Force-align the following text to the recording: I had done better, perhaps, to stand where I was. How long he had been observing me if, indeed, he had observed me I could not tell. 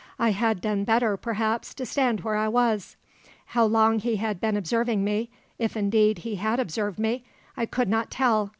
I 0.17 0.31
had 0.31 0.61
done 0.61 0.83
better, 0.83 1.15
perhaps, 1.15 1.75
to 1.75 1.85
stand 1.85 2.21
where 2.21 2.33
I 2.35 2.47
was. 2.47 2.95
How 3.45 3.65
long 3.65 3.99
he 3.99 4.15
had 4.15 4.41
been 4.41 4.57
observing 4.57 5.03
me 5.03 5.29
if, 5.59 5.77
indeed, 5.77 6.17
he 6.19 6.37
had 6.37 6.59
observed 6.59 6.97
me 6.97 7.23
I 7.55 7.67
could 7.67 7.87
not 7.87 8.09
tell. 8.09 8.49